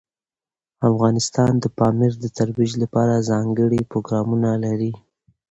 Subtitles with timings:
[0.89, 4.91] افغانستان د پامیر د ترویج لپاره ځانګړي پروګرامونه لري.